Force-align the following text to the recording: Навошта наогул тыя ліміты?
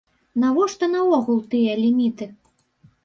Навошта 0.43 0.89
наогул 0.95 1.43
тыя 1.53 1.77
ліміты? 1.83 2.31